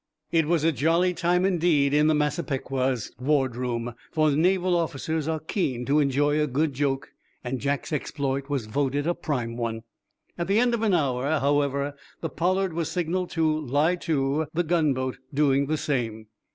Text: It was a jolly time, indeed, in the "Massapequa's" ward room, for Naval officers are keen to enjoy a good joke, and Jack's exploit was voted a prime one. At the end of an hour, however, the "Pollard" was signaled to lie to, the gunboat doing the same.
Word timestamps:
It 0.31 0.47
was 0.47 0.63
a 0.63 0.71
jolly 0.71 1.13
time, 1.13 1.45
indeed, 1.45 1.93
in 1.93 2.07
the 2.07 2.15
"Massapequa's" 2.15 3.11
ward 3.19 3.55
room, 3.55 3.93
for 4.11 4.31
Naval 4.31 4.75
officers 4.75 5.27
are 5.27 5.39
keen 5.39 5.85
to 5.85 5.99
enjoy 5.99 6.41
a 6.41 6.47
good 6.47 6.73
joke, 6.73 7.11
and 7.43 7.59
Jack's 7.59 7.93
exploit 7.93 8.49
was 8.49 8.65
voted 8.65 9.05
a 9.05 9.13
prime 9.13 9.57
one. 9.57 9.83
At 10.39 10.47
the 10.47 10.57
end 10.59 10.73
of 10.73 10.81
an 10.81 10.95
hour, 10.95 11.29
however, 11.39 11.93
the 12.19 12.29
"Pollard" 12.29 12.73
was 12.73 12.89
signaled 12.89 13.29
to 13.37 13.59
lie 13.59 13.95
to, 13.97 14.47
the 14.55 14.63
gunboat 14.63 15.19
doing 15.35 15.67
the 15.67 15.77
same. 15.77 16.25